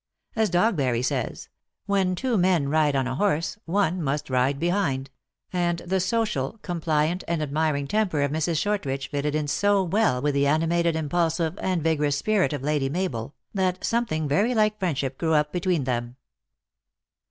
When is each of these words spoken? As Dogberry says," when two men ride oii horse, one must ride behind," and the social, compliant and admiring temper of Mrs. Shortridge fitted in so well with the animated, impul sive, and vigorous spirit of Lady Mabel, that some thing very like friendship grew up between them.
As 0.35 0.49
Dogberry 0.49 1.03
says," 1.05 1.47
when 1.85 2.15
two 2.15 2.35
men 2.35 2.69
ride 2.69 2.95
oii 2.95 3.17
horse, 3.17 3.59
one 3.65 4.01
must 4.01 4.31
ride 4.31 4.59
behind," 4.59 5.11
and 5.53 5.77
the 5.85 5.99
social, 5.99 6.57
compliant 6.63 7.23
and 7.27 7.39
admiring 7.43 7.85
temper 7.85 8.23
of 8.23 8.31
Mrs. 8.31 8.57
Shortridge 8.57 9.11
fitted 9.11 9.35
in 9.35 9.47
so 9.47 9.83
well 9.83 10.19
with 10.19 10.33
the 10.33 10.47
animated, 10.47 10.95
impul 10.95 11.31
sive, 11.31 11.55
and 11.61 11.83
vigorous 11.83 12.17
spirit 12.17 12.51
of 12.51 12.63
Lady 12.63 12.89
Mabel, 12.89 13.35
that 13.53 13.83
some 13.85 14.07
thing 14.07 14.27
very 14.27 14.55
like 14.55 14.79
friendship 14.79 15.19
grew 15.19 15.35
up 15.35 15.51
between 15.51 15.83
them. 15.83 16.15